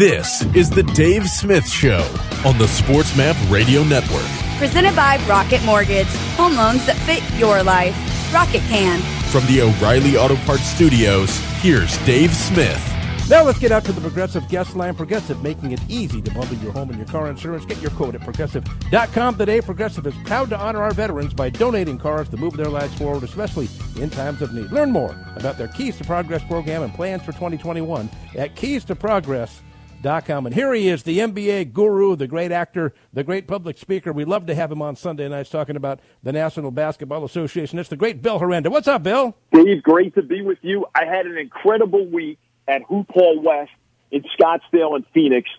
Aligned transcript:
This 0.00 0.42
is 0.54 0.70
the 0.70 0.82
Dave 0.94 1.28
Smith 1.28 1.68
Show 1.68 2.00
on 2.46 2.56
the 2.56 2.64
SportsMap 2.64 3.36
Radio 3.52 3.84
Network. 3.84 4.24
Presented 4.56 4.96
by 4.96 5.18
Rocket 5.28 5.62
Mortgage. 5.62 6.08
Home 6.38 6.56
loans 6.56 6.86
that 6.86 6.96
fit 7.04 7.22
your 7.38 7.62
life. 7.62 7.94
Rocket 8.32 8.62
can. 8.62 8.98
From 9.30 9.46
the 9.46 9.60
O'Reilly 9.60 10.16
Auto 10.16 10.36
Parts 10.46 10.64
Studios, 10.64 11.36
here's 11.60 11.98
Dave 12.06 12.32
Smith. 12.32 12.82
Now 13.30 13.44
let's 13.44 13.60
get 13.60 13.70
out 13.70 13.84
to 13.84 13.92
the 13.92 14.00
Progressive 14.00 14.48
guest 14.48 14.74
line. 14.74 14.92
Progressive 14.96 15.40
making 15.40 15.70
it 15.70 15.80
easy 15.88 16.20
to 16.20 16.32
bundle 16.32 16.56
your 16.56 16.72
home 16.72 16.88
and 16.88 16.98
your 16.98 17.06
car 17.06 17.30
insurance. 17.30 17.64
Get 17.64 17.80
your 17.80 17.92
quote 17.92 18.16
at 18.16 18.22
progressive.com 18.22 19.38
today. 19.38 19.60
Progressive 19.60 20.04
is 20.04 20.14
proud 20.24 20.50
to 20.50 20.58
honor 20.58 20.82
our 20.82 20.92
veterans 20.92 21.32
by 21.32 21.48
donating 21.48 21.96
cars 21.96 22.28
to 22.30 22.36
move 22.36 22.56
their 22.56 22.66
lives 22.66 22.92
forward, 22.98 23.22
especially 23.22 23.68
in 24.02 24.10
times 24.10 24.42
of 24.42 24.52
need. 24.52 24.72
Learn 24.72 24.90
more 24.90 25.14
about 25.36 25.58
their 25.58 25.68
Keys 25.68 25.96
to 25.98 26.04
Progress 26.04 26.42
program 26.42 26.82
and 26.82 26.92
plans 26.92 27.22
for 27.22 27.30
2021 27.30 28.10
at 28.36 28.56
Keys 28.56 28.84
to 28.86 28.96
Progress 28.96 29.62
Com. 30.02 30.46
And 30.46 30.52
here 30.54 30.74
he 30.74 30.88
is, 30.88 31.04
the 31.04 31.20
NBA 31.20 31.72
guru, 31.72 32.16
the 32.16 32.26
great 32.26 32.50
actor, 32.50 32.94
the 33.12 33.22
great 33.22 33.46
public 33.46 33.78
speaker. 33.78 34.12
We 34.12 34.24
love 34.24 34.46
to 34.46 34.56
have 34.56 34.72
him 34.72 34.82
on 34.82 34.96
Sunday 34.96 35.28
nights 35.28 35.50
talking 35.50 35.76
about 35.76 36.00
the 36.24 36.32
National 36.32 36.72
Basketball 36.72 37.24
Association. 37.24 37.78
It's 37.78 37.90
the 37.90 37.96
great 37.96 38.22
Bill 38.22 38.40
Herenda. 38.40 38.72
What's 38.72 38.88
up, 38.88 39.04
Bill? 39.04 39.36
Dave, 39.52 39.84
great 39.84 40.16
to 40.16 40.22
be 40.22 40.42
with 40.42 40.58
you. 40.62 40.84
I 40.96 41.04
had 41.04 41.26
an 41.26 41.38
incredible 41.38 42.04
week 42.06 42.40
at 42.70 42.82
Hoop 42.84 43.10
West 43.14 43.72
in 44.10 44.24
Scottsdale 44.38 44.94
and 44.96 45.04
Phoenix. 45.12 45.50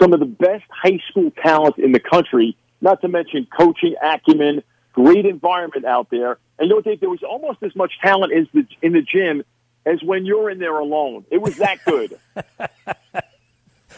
Some 0.00 0.12
of 0.12 0.20
the 0.20 0.26
best 0.26 0.64
high 0.70 1.00
school 1.10 1.30
talent 1.42 1.78
in 1.78 1.92
the 1.92 2.00
country, 2.00 2.56
not 2.80 3.00
to 3.02 3.08
mention 3.08 3.46
coaching 3.56 3.94
acumen, 4.02 4.62
great 4.92 5.26
environment 5.26 5.84
out 5.84 6.08
there. 6.10 6.38
And 6.58 6.68
you 6.68 6.76
know, 6.76 6.80
Dave, 6.80 7.00
there 7.00 7.10
was 7.10 7.22
almost 7.22 7.62
as 7.62 7.74
much 7.76 7.92
talent 8.00 8.32
as 8.32 8.46
the, 8.54 8.66
in 8.80 8.92
the 8.92 9.02
gym 9.02 9.42
as 9.84 10.02
when 10.02 10.24
you're 10.24 10.48
in 10.48 10.58
there 10.58 10.78
alone. 10.78 11.24
It 11.30 11.42
was 11.42 11.56
that 11.56 11.84
good. 11.84 12.18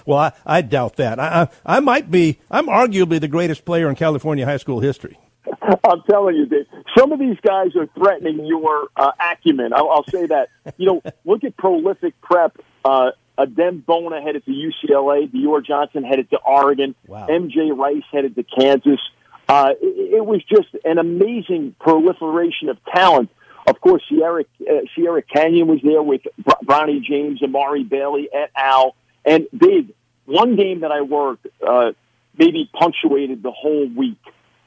Well, 0.06 0.18
I, 0.18 0.32
I 0.44 0.60
doubt 0.60 0.96
that. 0.96 1.18
I, 1.18 1.48
I, 1.64 1.76
I 1.76 1.80
might 1.80 2.10
be. 2.10 2.38
I'm 2.50 2.66
arguably 2.66 3.20
the 3.20 3.28
greatest 3.28 3.64
player 3.64 3.88
in 3.88 3.94
California 3.94 4.44
high 4.44 4.58
school 4.58 4.80
history. 4.80 5.18
I'm 5.84 6.02
telling 6.08 6.36
you, 6.36 6.46
Dave. 6.46 6.66
Some 6.96 7.12
of 7.12 7.18
these 7.18 7.36
guys 7.42 7.76
are 7.76 7.86
threatening 7.98 8.44
your 8.46 8.88
uh, 8.96 9.12
acumen. 9.20 9.72
I'll, 9.72 9.90
I'll 9.90 10.04
say 10.10 10.26
that. 10.26 10.48
You 10.76 10.86
know, 10.86 11.02
look 11.24 11.44
at 11.44 11.56
prolific 11.56 12.20
prep. 12.20 12.56
Uh, 12.84 13.10
Adem 13.38 13.84
Bona 13.84 14.22
headed 14.22 14.44
to 14.44 14.50
UCLA. 14.50 15.30
Dior 15.30 15.64
Johnson 15.64 16.04
headed 16.04 16.30
to 16.30 16.38
Oregon. 16.38 16.94
Wow. 17.06 17.26
MJ 17.28 17.76
Rice 17.76 18.04
headed 18.12 18.36
to 18.36 18.44
Kansas. 18.44 19.00
Uh, 19.48 19.72
it, 19.80 20.14
it 20.16 20.26
was 20.26 20.42
just 20.44 20.68
an 20.84 20.98
amazing 20.98 21.74
proliferation 21.80 22.68
of 22.68 22.78
talent. 22.94 23.30
Of 23.66 23.80
course, 23.80 24.02
Sierra, 24.08 24.44
uh, 24.60 24.72
Sierra 24.94 25.22
Canyon 25.22 25.68
was 25.68 25.80
there 25.82 26.02
with 26.02 26.20
Bronny 26.64 27.02
James, 27.02 27.42
Amari 27.42 27.82
Bailey, 27.82 28.28
et 28.32 28.50
al. 28.54 28.94
And 29.24 29.46
Dave, 29.56 29.90
one 30.26 30.56
game 30.56 30.80
that 30.80 30.92
I 30.92 31.00
worked 31.00 31.46
uh, 31.66 31.92
maybe 32.36 32.70
punctuated 32.78 33.42
the 33.42 33.50
whole 33.50 33.88
week. 33.88 34.18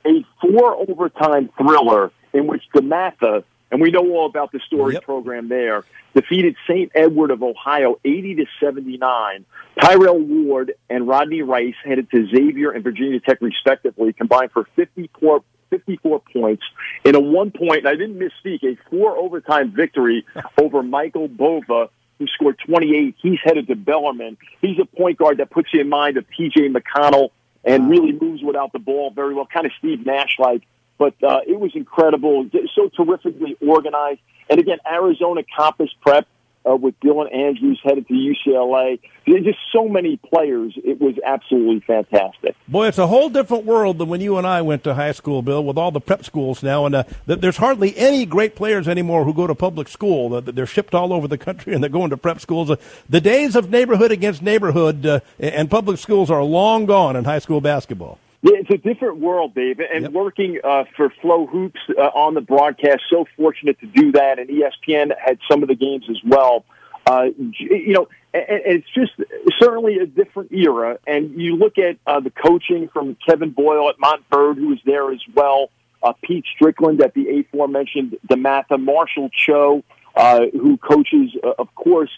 A 0.06 0.26
four 0.42 0.76
overtime 0.76 1.50
thriller 1.58 2.12
in 2.34 2.48
which 2.48 2.64
DeMatha, 2.76 3.44
and 3.72 3.82
we 3.82 3.92
know 3.92 4.02
all 4.12 4.26
about 4.26 4.52
the 4.52 4.60
story 4.60 4.94
Yep. 4.94 5.04
program 5.04 5.50
there, 5.50 5.84
defeated 6.14 6.56
St. 6.68 6.92
Edward 6.96 7.32
of 7.32 7.44
Ohio 7.44 8.00
80 8.06 8.36
to 8.36 8.46
79. 8.62 9.46
Tyrell 9.82 10.20
Ward 10.20 10.74
and 10.90 11.08
Rodney 11.08 11.42
Rice 11.42 11.76
headed 11.84 12.10
to 12.12 12.26
Xavier 12.28 12.72
and 12.72 12.84
Virginia 12.84 13.20
Tech 13.20 13.42
respectively, 13.42 14.14
combined 14.14 14.52
for 14.52 14.66
54, 14.76 15.44
54 15.70 16.22
points 16.34 16.64
in 17.04 17.16
a 17.16 17.20
one 17.20 17.52
point, 17.52 17.80
and 17.80 17.88
I 17.90 17.96
didn't 17.96 18.18
misspeak, 18.18 18.64
a 18.64 18.78
four 18.90 19.18
overtime 19.18 19.72
victory 19.72 20.26
over 20.62 20.82
Michael 20.82 21.28
Bova, 21.28 21.90
who 22.20 22.26
scored 22.28 22.58
28. 22.66 23.16
He's 23.22 23.40
headed 23.44 23.68
to 23.68 23.76
Bellarmine. 23.76 24.38
He's 24.62 24.80
a 24.80 24.86
point 24.86 25.18
guard 25.20 25.38
that 25.38 25.50
puts 25.52 25.70
you 25.74 25.82
in 25.82 25.90
mind 25.90 26.18
of 26.18 26.26
TJ 26.30 26.74
McConnell 26.74 27.30
and 27.68 27.90
really 27.90 28.14
moves 28.14 28.42
without 28.42 28.72
the 28.72 28.80
ball 28.80 29.12
very 29.12 29.34
well, 29.34 29.46
kind 29.46 29.66
of 29.66 29.72
Steve 29.78 30.06
Nash 30.06 30.38
like. 30.40 30.64
But 30.98 31.14
uh, 31.22 31.42
it 31.46 31.60
was 31.60 31.72
incredible, 31.76 32.50
so 32.74 32.90
terrifically 32.90 33.56
organized. 33.62 34.20
And 34.50 34.60
again, 34.60 34.80
Arizona 34.90 35.44
Compass 35.56 35.90
Prep 36.02 36.26
uh, 36.68 36.76
with 36.76 37.00
Dylan 37.00 37.34
Andrews 37.34 37.80
headed 37.84 38.08
to 38.08 38.14
UCLA. 38.14 39.00
Just 39.26 39.60
so 39.74 39.88
many 39.88 40.18
players. 40.18 40.74
It 40.84 41.02
was 41.02 41.16
absolutely 41.26 41.82
fantastic. 41.82 42.56
Boy, 42.68 42.88
it's 42.88 42.98
a 42.98 43.08
whole 43.08 43.30
different 43.30 43.66
world 43.66 43.98
than 43.98 44.10
when 44.10 44.22
you 44.22 44.38
and 44.38 44.48
I 44.48 44.62
went 44.62 44.84
to 44.86 44.94
high 44.94 45.12
school, 45.12 45.42
Bill, 45.42 45.64
with 45.64 45.78
all 45.78 45.92
the 45.92 46.00
prep 46.00 46.24
schools 46.24 46.64
now. 46.64 46.86
And 46.86 46.96
uh, 46.96 47.04
there's 47.26 47.58
hardly 47.58 47.96
any 47.98 48.26
great 48.26 48.56
players 48.56 48.88
anymore 48.88 49.26
who 49.26 49.34
go 49.34 49.48
to 49.48 49.56
public 49.56 49.88
school. 49.88 50.42
They're 50.42 50.66
shipped 50.66 50.96
all 50.96 51.14
over 51.14 51.28
the 51.28 51.38
country 51.38 51.74
and 51.74 51.84
they're 51.84 51.90
going 51.90 52.12
to 52.12 52.18
prep 52.18 52.40
schools. 52.40 52.72
Uh, 52.72 52.78
the 53.10 53.22
days 53.22 53.56
of 53.56 53.70
neighborhood 53.70 54.12
against 54.12 54.42
neighborhood 54.42 55.06
uh, 55.06 55.20
and 55.40 55.70
public 55.70 56.00
schools 56.00 56.32
are 56.32 56.44
long 56.44 56.86
gone 56.86 57.16
in 57.16 57.26
high 57.26 57.40
school 57.40 57.62
basketball. 57.62 58.20
Yeah, 58.44 58.58
it's 58.58 58.70
a 58.70 58.78
different 58.78 59.18
world, 59.18 59.56
Dave. 59.56 59.80
And 59.80 60.04
Yep. 60.04 60.12
working 60.12 60.60
uh, 60.64 60.86
for 60.96 61.10
FloHoops 61.24 61.80
uh, 61.98 62.02
on 62.14 62.34
the 62.36 62.42
broadcast, 62.42 63.02
so 63.10 63.26
fortunate 63.36 63.80
to 63.80 63.88
do 63.88 64.12
that. 64.14 64.40
And 64.40 64.50
ESPN 64.50 65.12
had 65.20 65.40
some 65.50 65.64
of 65.64 65.70
the 65.70 65.76
games 65.76 66.06
as 66.10 66.18
well. 66.24 66.64
Uh, 67.08 67.28
you 67.38 67.94
know, 67.94 68.08
it's 68.34 68.88
just 68.94 69.14
certainly 69.60 69.98
a 69.98 70.06
different 70.06 70.52
era. 70.52 71.00
And 71.08 71.40
you 71.40 71.56
look 71.56 71.78
at 71.78 71.98
uh, 72.06 72.20
the 72.20 72.30
coaching 72.30 72.90
from 72.90 73.16
Kevin 73.28 73.52
Boyle 73.52 73.90
at 73.90 73.98
Montverde, 73.98 74.58
who 74.58 74.68
was 74.68 74.80
there 74.86 75.12
as 75.12 75.22
well. 75.34 75.70
Uh, 76.04 76.14
Pete 76.22 76.46
Strickland 76.56 77.02
at 77.02 77.14
the 77.16 77.40
aforementioned 77.40 78.18
DeMatha, 78.30 78.80
Marshall 78.80 79.30
Cho, 79.34 79.84
uh, 80.16 80.42
who 80.52 80.78
coaches, 80.78 81.32
uh, 81.44 81.54
of 81.58 81.74
course, 81.76 82.12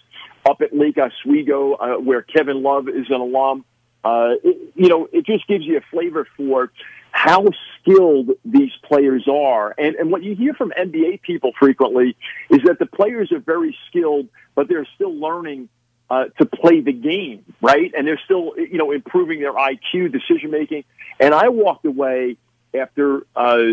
up 0.45 0.61
at 0.61 0.75
Lake 0.75 0.97
Oswego, 0.97 1.73
uh, 1.75 1.95
where 1.95 2.21
Kevin 2.21 2.61
Love 2.63 2.89
is 2.89 3.05
an 3.09 3.21
alum. 3.21 3.63
Uh, 4.03 4.35
it, 4.43 4.73
you 4.75 4.87
know, 4.87 5.07
it 5.11 5.25
just 5.25 5.47
gives 5.47 5.65
you 5.65 5.77
a 5.77 5.81
flavor 5.91 6.27
for 6.37 6.71
how 7.11 7.45
skilled 7.81 8.31
these 8.45 8.71
players 8.83 9.27
are. 9.27 9.73
And, 9.77 9.95
and 9.95 10.11
what 10.11 10.23
you 10.23 10.35
hear 10.35 10.53
from 10.53 10.71
NBA 10.71 11.21
people 11.21 11.51
frequently 11.59 12.15
is 12.49 12.59
that 12.65 12.79
the 12.79 12.85
players 12.85 13.31
are 13.31 13.39
very 13.39 13.75
skilled, 13.89 14.27
but 14.55 14.67
they're 14.67 14.87
still 14.95 15.13
learning 15.13 15.69
uh, 16.09 16.25
to 16.39 16.45
play 16.45 16.81
the 16.81 16.93
game, 16.93 17.45
right? 17.61 17.91
And 17.95 18.07
they're 18.07 18.21
still, 18.25 18.53
you 18.57 18.77
know, 18.77 18.91
improving 18.91 19.39
their 19.39 19.53
IQ, 19.53 20.11
decision 20.11 20.51
making. 20.51 20.83
And 21.19 21.33
I 21.33 21.49
walked 21.49 21.85
away 21.85 22.37
after 22.73 23.25
uh, 23.35 23.63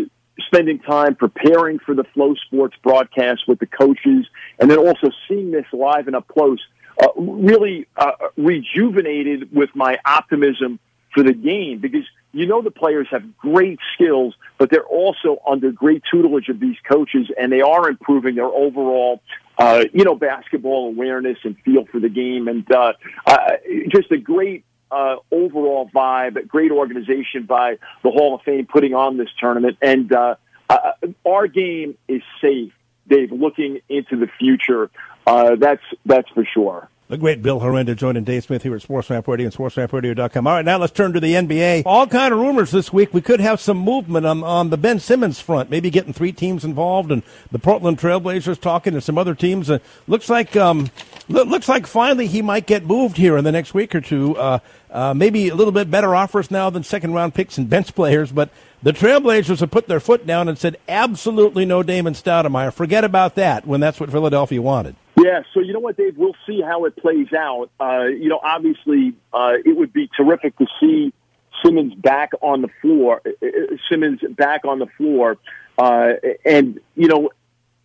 spending 0.45 0.79
time 0.79 1.15
preparing 1.15 1.79
for 1.79 1.95
the 1.95 2.05
FloSports 2.15 2.73
broadcast 2.83 3.47
with 3.47 3.59
the 3.59 3.65
coaches, 3.65 4.25
and 4.59 4.69
then 4.69 4.77
also 4.77 5.09
seeing 5.27 5.51
this 5.51 5.65
live 5.73 6.07
and 6.07 6.15
up 6.15 6.27
close. 6.27 6.59
Uh, 6.99 7.07
really 7.15 7.87
uh, 7.95 8.11
rejuvenated 8.37 9.53
with 9.53 9.69
my 9.75 9.99
optimism 10.05 10.79
for 11.13 11.23
the 11.23 11.33
game 11.33 11.79
because 11.79 12.03
you 12.31 12.45
know 12.45 12.61
the 12.61 12.71
players 12.71 13.07
have 13.11 13.37
great 13.37 13.79
skills, 13.93 14.35
but 14.57 14.69
they're 14.69 14.83
also 14.83 15.41
under 15.47 15.71
great 15.71 16.03
tutelage 16.11 16.49
of 16.49 16.59
these 16.59 16.75
coaches, 16.89 17.27
and 17.39 17.51
they 17.51 17.61
are 17.61 17.89
improving 17.89 18.35
their 18.35 18.45
overall, 18.45 19.21
uh, 19.57 19.83
you 19.93 20.03
know, 20.03 20.15
basketball 20.15 20.87
awareness 20.87 21.37
and 21.43 21.57
feel 21.65 21.85
for 21.85 21.99
the 21.99 22.09
game, 22.09 22.47
and 22.47 22.71
uh, 22.71 22.93
uh, 23.25 23.51
just 23.89 24.11
a 24.11 24.17
great 24.17 24.63
uh, 24.91 25.15
overall 25.31 25.89
vibe, 25.93 26.47
great 26.47 26.71
organization 26.71 27.45
by 27.47 27.77
the 28.03 28.11
Hall 28.11 28.35
of 28.35 28.41
Fame 28.41 28.67
putting 28.67 28.93
on 28.93 29.17
this 29.17 29.29
tournament, 29.39 29.77
and 29.81 30.11
uh, 30.13 30.35
uh, 30.69 30.91
our 31.25 31.47
game 31.47 31.97
is 32.07 32.21
safe, 32.41 32.73
Dave. 33.07 33.31
Looking 33.31 33.79
into 33.89 34.17
the 34.17 34.27
future, 34.39 34.89
uh, 35.27 35.55
that's 35.55 35.83
that's 36.05 36.29
for 36.29 36.45
sure. 36.45 36.89
The 37.09 37.17
great 37.17 37.41
Bill 37.41 37.61
Herenda 37.61 37.95
joining 37.95 38.25
Dave 38.25 38.43
Smith 38.43 38.63
here 38.63 38.75
at 38.75 38.81
SportsMap 38.81 39.25
Radio 39.27 39.45
and 39.45 39.55
SportsMapRadio.com. 39.55 40.45
All 40.45 40.55
right, 40.55 40.65
now 40.65 40.77
let's 40.77 40.91
turn 40.91 41.13
to 41.13 41.21
the 41.21 41.35
NBA. 41.35 41.83
All 41.85 42.05
kind 42.05 42.33
of 42.33 42.39
rumors 42.41 42.71
this 42.71 42.91
week. 42.91 43.13
We 43.13 43.21
could 43.21 43.39
have 43.39 43.61
some 43.61 43.77
movement 43.77 44.25
on, 44.25 44.43
on 44.43 44.71
the 44.71 44.77
Ben 44.77 44.99
Simmons 44.99 45.39
front, 45.39 45.69
maybe 45.69 45.89
getting 45.89 46.11
three 46.11 46.33
teams 46.33 46.65
involved, 46.65 47.09
and 47.09 47.23
the 47.49 47.59
Portland 47.59 47.97
Trailblazers 47.97 48.59
talking 48.59 48.91
to 48.91 48.99
some 48.99 49.17
other 49.17 49.35
teams. 49.35 49.69
Uh, 49.69 49.79
looks 50.09 50.29
like 50.29 50.57
um, 50.57 50.89
lo- 51.29 51.43
looks 51.43 51.69
like 51.69 51.87
finally 51.87 52.27
he 52.27 52.41
might 52.41 52.67
get 52.67 52.83
moved 52.85 53.15
here 53.15 53.37
in 53.37 53.45
the 53.45 53.53
next 53.53 53.73
week 53.73 53.95
or 53.95 54.01
two. 54.01 54.35
Uh, 54.35 54.59
uh, 54.91 55.13
maybe 55.13 55.47
a 55.47 55.55
little 55.55 55.71
bit 55.71 55.89
better 55.89 56.13
offers 56.13 56.51
now 56.51 56.69
than 56.69 56.83
second 56.83 57.13
round 57.13 57.33
picks 57.33 57.57
and 57.57 57.69
bench 57.69 57.95
players, 57.95 58.33
but 58.33 58.49
the 58.83 58.91
Trailblazers 58.91 59.61
have 59.61 59.71
put 59.71 59.87
their 59.87 60.01
foot 60.01 60.27
down 60.27 60.49
and 60.49 60.57
said 60.57 60.75
absolutely 60.89 61.63
no 61.63 61.83
Damon 61.83 62.15
Stoudemire. 62.15 62.73
Forget 62.73 63.05
about 63.05 63.35
that 63.35 63.65
when 63.65 63.79
that's 63.79 63.97
what 64.01 64.11
Philadelphia 64.11 64.61
wanted. 64.61 64.97
Yeah, 65.27 65.41
so 65.53 65.59
you 65.59 65.73
know 65.73 65.81
what, 65.81 65.97
Dave? 65.97 66.15
We'll 66.15 66.37
see 66.45 66.61
how 66.61 66.85
it 66.85 66.95
plays 66.95 67.33
out. 67.33 67.69
Uh, 67.81 68.05
you 68.05 68.29
know, 68.29 68.39
obviously, 68.41 69.13
uh, 69.33 69.55
it 69.65 69.75
would 69.75 69.91
be 69.91 70.09
terrific 70.15 70.57
to 70.57 70.67
see 70.79 71.13
Simmons 71.61 71.93
back 71.95 72.31
on 72.41 72.61
the 72.61 72.69
floor. 72.81 73.21
uh, 73.25 73.45
uh, 73.45 73.75
Simmons 73.89 74.21
back 74.37 74.63
on 74.63 74.79
the 74.79 74.85
floor, 74.97 75.37
uh, 75.77 76.13
and 76.45 76.79
you 76.95 77.09
know, 77.09 77.31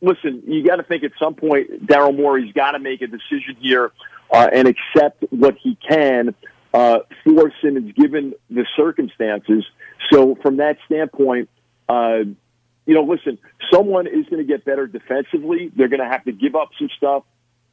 listen, 0.01 0.45
you 0.47 0.65
got 0.65 0.77
to 0.77 0.85
think 0.85 1.03
at 1.03 1.11
some 1.19 1.35
point, 1.35 1.85
Daryl 1.85 2.17
Morey's 2.17 2.53
got 2.53 2.73
to 2.73 2.79
make 2.79 3.03
a 3.03 3.09
decision 3.09 3.57
here 3.59 3.91
uh, 4.31 4.49
and 4.53 4.69
accept 4.69 5.25
what 5.31 5.57
he 5.61 5.77
can 5.77 6.37
uh, 6.73 7.01
for 7.25 7.53
Simmons, 7.61 7.93
given 7.95 8.35
the 8.51 8.65
circumstances. 8.77 9.65
So, 10.13 10.37
from 10.37 10.59
that 10.59 10.77
standpoint, 10.87 11.51
uh, 11.89 12.19
you 12.87 12.95
know, 12.95 13.03
listen, 13.03 13.37
someone 13.73 14.07
is 14.07 14.27
going 14.27 14.39
to 14.39 14.49
get 14.49 14.65
better 14.65 14.87
defensively. 14.87 15.73
They're 15.75 15.89
going 15.89 15.99
to 15.99 16.09
have 16.09 16.23
to 16.27 16.33
give 16.33 16.55
up 16.55 16.71
some 16.79 16.89
stuff 16.97 17.25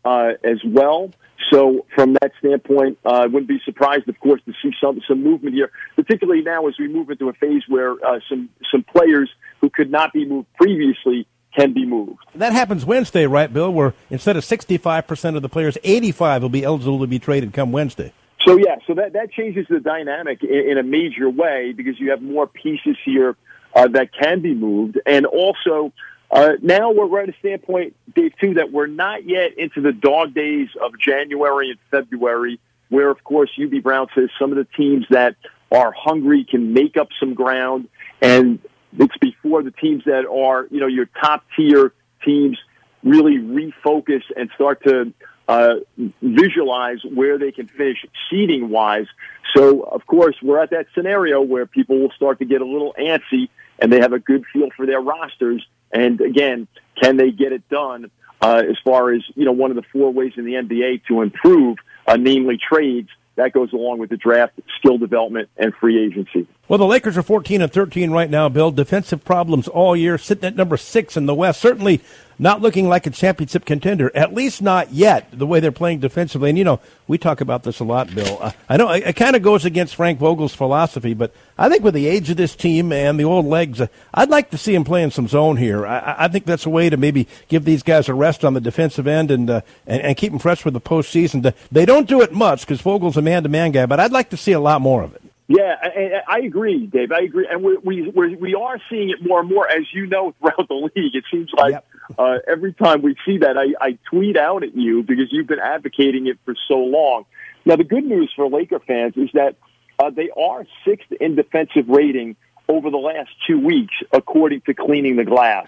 uh, 0.05 0.33
as 0.43 0.59
well. 0.65 1.11
So 1.51 1.85
from 1.95 2.13
that 2.21 2.31
standpoint, 2.39 2.99
uh, 3.05 3.09
I 3.09 3.25
wouldn't 3.25 3.47
be 3.47 3.59
surprised, 3.63 4.07
of 4.09 4.19
course, 4.19 4.41
to 4.45 4.53
see 4.61 4.71
some 4.79 5.01
some 5.07 5.23
movement 5.23 5.55
here, 5.55 5.71
particularly 5.95 6.41
now 6.41 6.67
as 6.67 6.77
we 6.77 6.87
move 6.87 7.09
into 7.09 7.29
a 7.29 7.33
phase 7.33 7.63
where 7.67 7.93
uh, 8.05 8.19
some 8.27 8.49
some 8.71 8.83
players 8.83 9.29
who 9.61 9.69
could 9.69 9.89
not 9.89 10.13
be 10.13 10.25
moved 10.25 10.47
previously 10.55 11.27
can 11.55 11.73
be 11.73 11.85
moved. 11.85 12.19
That 12.35 12.53
happens 12.53 12.85
Wednesday, 12.85 13.25
right, 13.25 13.51
Bill? 13.51 13.71
Where 13.71 13.93
instead 14.09 14.37
of 14.37 14.43
65% 14.43 15.35
of 15.35 15.41
the 15.41 15.49
players, 15.49 15.77
85 15.83 16.43
will 16.43 16.49
be 16.49 16.63
eligible 16.63 16.99
to 16.99 17.07
be 17.07 17.19
traded 17.19 17.53
come 17.53 17.71
Wednesday. 17.71 18.13
So 18.45 18.57
yeah, 18.57 18.77
so 18.87 18.93
that 18.95 19.13
that 19.13 19.31
changes 19.31 19.65
the 19.69 19.79
dynamic 19.79 20.43
in, 20.43 20.71
in 20.71 20.77
a 20.77 20.83
major 20.83 21.29
way 21.29 21.73
because 21.75 21.99
you 21.99 22.11
have 22.11 22.21
more 22.21 22.47
pieces 22.47 22.97
here 23.03 23.35
uh, 23.75 23.87
that 23.89 24.09
can 24.13 24.41
be 24.41 24.53
moved, 24.53 24.99
and 25.05 25.25
also 25.25 25.91
uh, 26.31 26.53
now 26.61 26.91
we're 26.91 27.21
at 27.21 27.29
a 27.29 27.33
standpoint, 27.39 27.95
Dave, 28.15 28.33
too, 28.39 28.55
that 28.55 28.71
we're 28.71 28.87
not 28.87 29.25
yet 29.25 29.57
into 29.57 29.81
the 29.81 29.91
dog 29.91 30.33
days 30.33 30.69
of 30.81 30.91
January 30.99 31.71
and 31.71 31.79
February, 31.89 32.59
where 32.89 33.09
of 33.09 33.23
course 33.23 33.49
Hubie 33.57 33.81
Brown 33.81 34.07
says 34.15 34.29
some 34.37 34.51
of 34.51 34.57
the 34.57 34.67
teams 34.77 35.05
that 35.09 35.35
are 35.71 35.91
hungry 35.91 36.45
can 36.49 36.73
make 36.73 36.97
up 36.97 37.09
some 37.19 37.33
ground, 37.33 37.89
and 38.21 38.59
it's 38.97 39.17
before 39.17 39.63
the 39.63 39.71
teams 39.71 40.03
that 40.05 40.25
are 40.25 40.67
you 40.71 40.79
know 40.79 40.87
your 40.87 41.07
top 41.21 41.43
tier 41.55 41.93
teams 42.23 42.57
really 43.03 43.37
refocus 43.37 44.23
and 44.35 44.49
start 44.55 44.83
to 44.83 45.13
uh, 45.47 45.75
visualize 46.21 46.99
where 47.03 47.39
they 47.39 47.51
can 47.51 47.67
finish 47.67 48.05
seeding 48.29 48.69
wise. 48.69 49.07
So, 49.55 49.81
of 49.81 50.05
course, 50.05 50.35
we're 50.43 50.61
at 50.61 50.69
that 50.69 50.85
scenario 50.93 51.41
where 51.41 51.65
people 51.65 51.99
will 51.99 52.11
start 52.11 52.37
to 52.39 52.45
get 52.45 52.61
a 52.61 52.65
little 52.65 52.93
antsy 52.99 53.49
and 53.79 53.91
they 53.91 53.99
have 53.99 54.13
a 54.13 54.19
good 54.19 54.43
feel 54.53 54.69
for 54.75 54.85
their 54.85 55.01
rosters. 55.01 55.65
And 55.91 56.21
again, 56.21 56.67
can 57.01 57.17
they 57.17 57.31
get 57.31 57.51
it 57.51 57.67
done 57.69 58.11
uh, 58.41 58.63
as 58.69 58.77
far 58.83 59.13
as, 59.13 59.21
you 59.35 59.45
know, 59.45 59.51
one 59.51 59.71
of 59.71 59.75
the 59.75 59.83
four 59.91 60.11
ways 60.11 60.33
in 60.37 60.45
the 60.45 60.53
NBA 60.53 61.05
to 61.07 61.21
improve, 61.21 61.77
uh, 62.07 62.17
namely 62.17 62.57
trades? 62.57 63.09
That 63.35 63.53
goes 63.53 63.71
along 63.71 63.99
with 63.99 64.09
the 64.09 64.17
draft, 64.17 64.53
skill 64.77 64.97
development, 64.97 65.49
and 65.57 65.73
free 65.75 66.05
agency. 66.05 66.47
Well, 66.69 66.77
the 66.77 66.85
Lakers 66.85 67.17
are 67.17 67.23
14 67.23 67.63
and 67.63 67.73
13 67.73 68.11
right 68.11 68.29
now, 68.29 68.47
Bill. 68.47 68.69
Defensive 68.69 69.25
problems 69.25 69.67
all 69.67 69.95
year, 69.95 70.19
sitting 70.19 70.45
at 70.45 70.55
number 70.55 70.77
six 70.77 71.17
in 71.17 71.25
the 71.25 71.33
West. 71.33 71.59
Certainly 71.59 71.99
not 72.37 72.61
looking 72.61 72.87
like 72.87 73.07
a 73.07 73.09
championship 73.09 73.65
contender, 73.65 74.11
at 74.15 74.35
least 74.35 74.61
not 74.61 74.93
yet, 74.93 75.27
the 75.31 75.47
way 75.47 75.59
they're 75.59 75.71
playing 75.71 75.99
defensively. 75.99 76.47
And, 76.47 76.59
you 76.59 76.63
know, 76.63 76.79
we 77.07 77.17
talk 77.17 77.41
about 77.41 77.63
this 77.63 77.79
a 77.79 77.83
lot, 77.83 78.13
Bill. 78.13 78.37
Uh, 78.39 78.51
I 78.69 78.77
know 78.77 78.87
it, 78.91 79.15
kind 79.15 79.35
of 79.35 79.41
goes 79.41 79.65
against 79.65 79.95
Frank 79.95 80.19
Vogel's 80.19 80.53
philosophy, 80.53 81.15
but 81.15 81.33
I 81.57 81.69
think 81.69 81.83
with 81.83 81.95
the 81.95 82.05
age 82.05 82.29
of 82.29 82.37
this 82.37 82.55
team 82.55 82.93
and 82.93 83.19
the 83.19 83.23
old 83.23 83.47
legs, 83.47 83.81
uh, 83.81 83.87
I'd 84.13 84.29
like 84.29 84.51
to 84.51 84.57
see 84.57 84.75
him 84.75 84.83
playing 84.83 85.09
some 85.09 85.27
zone 85.27 85.57
here. 85.57 85.87
I, 85.87 86.17
I, 86.19 86.27
think 86.27 86.45
that's 86.45 86.67
a 86.67 86.69
way 86.69 86.91
to 86.91 86.97
maybe 86.97 87.27
give 87.47 87.65
these 87.65 87.81
guys 87.81 88.07
a 88.09 88.13
rest 88.13 88.45
on 88.45 88.53
the 88.53 88.61
defensive 88.61 89.07
end 89.07 89.31
and, 89.31 89.49
uh, 89.49 89.61
and, 89.87 90.03
and 90.03 90.17
keep 90.17 90.31
them 90.31 90.39
fresh 90.39 90.61
for 90.61 90.69
the 90.69 90.79
postseason. 90.79 91.51
They 91.71 91.85
don't 91.87 92.07
do 92.07 92.21
it 92.21 92.31
much 92.31 92.61
because 92.61 92.79
Vogel's 92.79 93.17
a 93.17 93.23
man 93.23 93.41
to 93.41 93.49
man 93.49 93.71
guy, 93.71 93.87
but 93.87 93.99
I'd 93.99 94.11
like 94.11 94.29
to 94.29 94.37
see 94.37 94.51
a 94.51 94.59
lot 94.59 94.81
more 94.81 95.01
of 95.01 95.15
it. 95.15 95.23
Yeah, 95.51 95.75
I, 95.81 96.21
I 96.27 96.39
agree, 96.41 96.85
Dave. 96.85 97.11
I 97.11 97.21
agree, 97.21 97.47
and 97.49 97.63
we 97.63 97.75
we 97.77 98.07
we're, 98.07 98.37
we 98.37 98.53
are 98.53 98.79
seeing 98.87 99.09
it 99.09 99.17
more 99.19 99.39
and 99.39 99.49
more, 99.49 99.67
as 99.67 99.81
you 99.91 100.05
know, 100.05 100.35
throughout 100.39 100.67
the 100.67 100.75
league. 100.95 101.15
It 101.15 101.23
seems 101.31 101.49
like 101.57 101.71
yep. 101.71 101.87
uh, 102.19 102.37
every 102.47 102.71
time 102.71 103.01
we 103.01 103.15
see 103.25 103.39
that, 103.39 103.57
I, 103.57 103.73
I 103.83 103.97
tweet 104.11 104.37
out 104.37 104.61
at 104.61 104.75
you 104.75 105.01
because 105.01 105.25
you've 105.31 105.47
been 105.47 105.59
advocating 105.59 106.27
it 106.27 106.37
for 106.45 106.53
so 106.67 106.75
long. 106.75 107.25
Now, 107.65 107.77
the 107.77 107.83
good 107.83 108.03
news 108.03 108.31
for 108.35 108.47
Laker 108.47 108.79
fans 108.79 109.17
is 109.17 109.31
that 109.33 109.55
uh, 109.97 110.11
they 110.11 110.29
are 110.29 110.67
sixth 110.85 111.11
in 111.19 111.33
defensive 111.33 111.89
rating 111.89 112.35
over 112.67 112.91
the 112.91 112.97
last 112.97 113.31
two 113.47 113.59
weeks, 113.59 113.95
according 114.13 114.61
to 114.61 114.75
Cleaning 114.75 115.17
the 115.17 115.25
Glass. 115.25 115.67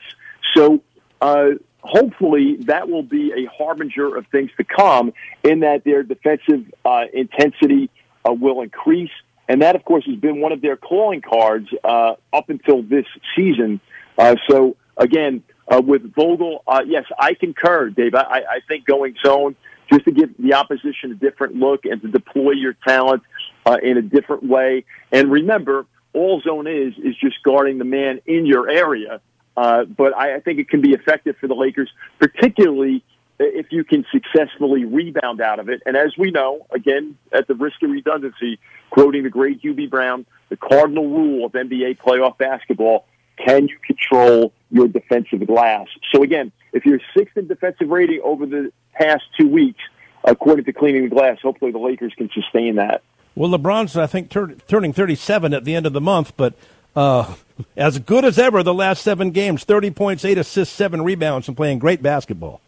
So. 0.53 0.81
Uh, 1.19 1.51
hopefully 1.83 2.57
that 2.61 2.89
will 2.89 3.03
be 3.03 3.31
a 3.31 3.45
harbinger 3.45 4.15
of 4.15 4.25
things 4.27 4.51
to 4.57 4.63
come 4.63 5.13
in 5.43 5.61
that 5.61 5.83
their 5.83 6.03
defensive 6.03 6.71
uh, 6.85 7.05
intensity 7.11 7.89
uh, 8.27 8.31
will 8.31 8.61
increase. 8.61 9.09
And 9.51 9.61
that, 9.63 9.75
of 9.75 9.83
course, 9.83 10.05
has 10.05 10.15
been 10.15 10.39
one 10.39 10.53
of 10.53 10.61
their 10.61 10.77
calling 10.77 11.19
cards 11.19 11.67
uh, 11.83 12.13
up 12.31 12.49
until 12.49 12.83
this 12.83 13.05
season. 13.35 13.81
Uh, 14.17 14.37
so, 14.49 14.77
again, 14.95 15.43
uh, 15.67 15.81
with 15.85 16.15
Vogel, 16.15 16.63
uh, 16.65 16.83
yes, 16.87 17.03
I 17.19 17.33
concur, 17.33 17.89
Dave. 17.89 18.15
I, 18.15 18.43
I 18.49 18.59
think 18.69 18.85
going 18.85 19.17
zone 19.21 19.57
just 19.91 20.05
to 20.05 20.11
give 20.13 20.29
the 20.39 20.53
opposition 20.53 21.11
a 21.11 21.15
different 21.15 21.55
look 21.55 21.83
and 21.83 22.01
to 22.01 22.07
deploy 22.07 22.51
your 22.51 22.77
talent 22.87 23.23
uh, 23.65 23.75
in 23.83 23.97
a 23.97 24.01
different 24.01 24.43
way. 24.43 24.85
And 25.11 25.29
remember, 25.29 25.85
all 26.13 26.39
zone 26.39 26.67
is 26.67 26.93
is 26.97 27.17
just 27.17 27.43
guarding 27.43 27.77
the 27.77 27.83
man 27.83 28.21
in 28.25 28.45
your 28.45 28.69
area. 28.69 29.19
Uh, 29.57 29.83
but 29.83 30.15
I, 30.15 30.35
I 30.37 30.39
think 30.39 30.59
it 30.59 30.69
can 30.69 30.79
be 30.79 30.93
effective 30.93 31.35
for 31.41 31.47
the 31.47 31.55
Lakers, 31.55 31.89
particularly 32.19 33.03
if 33.43 33.71
you 33.71 33.83
can 33.83 34.05
successfully 34.11 34.85
rebound 34.85 35.41
out 35.41 35.59
of 35.59 35.69
it. 35.69 35.81
And 35.85 35.95
as 35.95 36.17
we 36.17 36.31
know, 36.31 36.65
again, 36.71 37.17
at 37.31 37.47
the 37.47 37.55
risk 37.55 37.81
of 37.83 37.89
redundancy, 37.89 38.59
quoting 38.89 39.23
the 39.23 39.29
great 39.29 39.61
Hubie 39.61 39.89
Brown, 39.89 40.25
the 40.49 40.57
cardinal 40.57 41.07
rule 41.09 41.45
of 41.45 41.53
NBA 41.53 41.97
playoff 41.97 42.37
basketball, 42.37 43.05
can 43.37 43.67
you 43.67 43.77
control 43.85 44.53
your 44.69 44.87
defensive 44.87 45.45
glass? 45.47 45.87
So 46.13 46.23
again, 46.23 46.51
if 46.73 46.85
you're 46.85 46.99
sixth 47.15 47.37
in 47.37 47.47
defensive 47.47 47.89
rating 47.89 48.21
over 48.23 48.45
the 48.45 48.71
past 48.93 49.23
two 49.39 49.47
weeks, 49.47 49.81
according 50.23 50.65
to 50.65 50.73
Cleaning 50.73 51.03
the 51.03 51.15
Glass, 51.15 51.39
hopefully 51.41 51.71
the 51.71 51.79
Lakers 51.79 52.13
can 52.15 52.29
sustain 52.33 52.75
that. 52.75 53.01
Well, 53.35 53.49
LeBron's, 53.49 53.97
I 53.97 54.07
think, 54.07 54.29
tur- 54.29 54.55
turning 54.67 54.93
37 54.93 55.53
at 55.53 55.63
the 55.63 55.73
end 55.73 55.85
of 55.85 55.93
the 55.93 56.01
month, 56.01 56.33
but 56.35 56.53
uh, 56.95 57.33
as 57.77 57.99
good 57.99 58.25
as 58.25 58.37
ever 58.37 58.61
the 58.63 58.73
last 58.73 59.01
seven 59.01 59.31
games 59.31 59.63
30 59.63 59.91
points, 59.91 60.25
eight 60.25 60.37
assists, 60.37 60.75
seven 60.75 61.01
rebounds, 61.01 61.47
and 61.47 61.55
playing 61.55 61.79
great 61.79 62.03
basketball. 62.03 62.61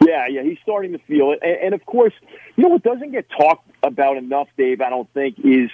Yeah, 0.00 0.26
yeah, 0.28 0.42
he's 0.42 0.58
starting 0.62 0.92
to 0.92 0.98
feel 0.98 1.32
it. 1.32 1.40
And, 1.42 1.56
and 1.64 1.74
of 1.74 1.84
course, 1.84 2.14
you 2.56 2.62
know 2.62 2.70
what 2.70 2.82
doesn't 2.82 3.12
get 3.12 3.28
talked 3.30 3.68
about 3.82 4.16
enough, 4.16 4.48
Dave, 4.56 4.80
I 4.80 4.90
don't 4.90 5.12
think, 5.12 5.38
is, 5.38 5.70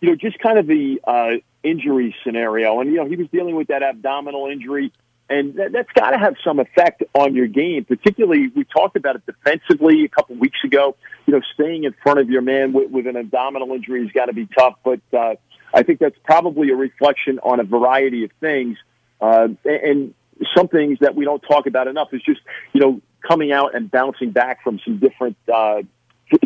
you 0.00 0.08
know, 0.08 0.16
just 0.16 0.38
kind 0.38 0.58
of 0.58 0.66
the 0.66 1.00
uh, 1.04 1.30
injury 1.62 2.14
scenario. 2.24 2.80
And, 2.80 2.90
you 2.90 2.96
know, 2.96 3.06
he 3.06 3.16
was 3.16 3.28
dealing 3.28 3.54
with 3.54 3.68
that 3.68 3.82
abdominal 3.82 4.48
injury, 4.48 4.92
and 5.30 5.54
that, 5.54 5.72
that's 5.72 5.92
got 5.92 6.10
to 6.10 6.18
have 6.18 6.34
some 6.44 6.58
effect 6.58 7.04
on 7.14 7.34
your 7.34 7.46
game. 7.46 7.84
Particularly, 7.84 8.48
we 8.48 8.64
talked 8.64 8.96
about 8.96 9.16
it 9.16 9.26
defensively 9.26 10.04
a 10.04 10.08
couple 10.08 10.36
weeks 10.36 10.58
ago. 10.64 10.96
You 11.26 11.34
know, 11.34 11.40
staying 11.54 11.84
in 11.84 11.94
front 12.02 12.18
of 12.18 12.28
your 12.28 12.42
man 12.42 12.72
with, 12.72 12.90
with 12.90 13.06
an 13.06 13.16
abdominal 13.16 13.72
injury 13.72 14.02
has 14.02 14.12
got 14.12 14.26
to 14.26 14.32
be 14.32 14.46
tough, 14.46 14.76
but 14.84 15.00
uh, 15.12 15.36
I 15.72 15.82
think 15.84 16.00
that's 16.00 16.18
probably 16.24 16.70
a 16.70 16.76
reflection 16.76 17.38
on 17.38 17.60
a 17.60 17.64
variety 17.64 18.24
of 18.24 18.30
things. 18.40 18.76
Uh, 19.20 19.48
and 19.64 20.14
some 20.56 20.66
things 20.66 20.98
that 21.00 21.14
we 21.14 21.24
don't 21.24 21.40
talk 21.40 21.66
about 21.66 21.86
enough 21.86 22.08
is 22.12 22.20
just, 22.22 22.40
you 22.72 22.80
know, 22.80 23.00
coming 23.22 23.52
out 23.52 23.74
and 23.74 23.90
bouncing 23.90 24.30
back 24.30 24.62
from 24.62 24.80
some 24.84 24.98
different 24.98 25.36
uh, 25.52 25.82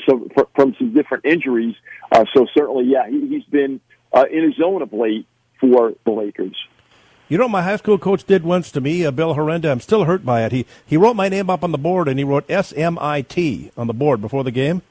so, 0.06 0.28
from 0.54 0.74
some 0.78 0.92
different 0.92 1.24
injuries. 1.24 1.74
Uh, 2.10 2.24
so 2.34 2.46
certainly, 2.54 2.86
yeah, 2.86 3.08
he, 3.08 3.34
has 3.34 3.44
been 3.44 3.80
uh, 4.12 4.24
in 4.30 4.44
his 4.44 4.56
zone 4.56 4.82
of 4.82 4.92
late 4.92 5.26
for 5.60 5.92
the 6.04 6.10
Lakers. 6.10 6.56
You 7.28 7.38
know 7.38 7.44
what 7.44 7.50
my 7.50 7.62
high 7.62 7.76
school 7.76 7.98
coach 7.98 8.24
did 8.24 8.44
once 8.44 8.70
to 8.72 8.80
me, 8.80 9.04
uh, 9.04 9.10
Bill 9.10 9.34
Herenda? 9.34 9.70
I'm 9.70 9.80
still 9.80 10.04
hurt 10.04 10.24
by 10.24 10.44
it. 10.44 10.52
He 10.52 10.64
he 10.86 10.96
wrote 10.96 11.16
my 11.16 11.28
name 11.28 11.50
up 11.50 11.64
on 11.64 11.72
the 11.72 11.78
board 11.78 12.06
and 12.06 12.18
he 12.18 12.24
wrote 12.24 12.48
S 12.48 12.72
M 12.72 12.98
I 13.00 13.22
T 13.22 13.72
on 13.76 13.88
the 13.88 13.94
board 13.94 14.20
before 14.20 14.44
the 14.44 14.52
game. 14.52 14.82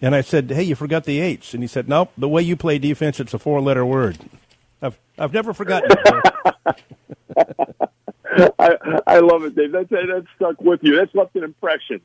And 0.00 0.16
I 0.16 0.22
said, 0.22 0.50
"Hey, 0.50 0.64
you 0.64 0.74
forgot 0.74 1.04
the 1.04 1.20
H." 1.20 1.54
And 1.54 1.62
he 1.62 1.68
said, 1.68 1.88
"Nope, 1.88 2.12
the 2.18 2.28
way 2.28 2.42
you 2.42 2.56
play 2.56 2.78
defense, 2.78 3.20
it's 3.20 3.34
a 3.34 3.38
four-letter 3.38 3.86
word." 3.86 4.18
I've 4.82 4.98
I've 5.16 5.32
never 5.32 5.54
forgotten. 5.54 5.90
I, 8.58 8.76
I 9.06 9.18
love 9.18 9.44
it, 9.44 9.54
Dave. 9.54 9.72
That's 9.72 9.90
that 9.90 10.24
stuck 10.36 10.60
with 10.60 10.80
you. 10.82 10.96
That's 10.96 11.14
left 11.14 11.34
an 11.36 11.44
impression. 11.44 12.00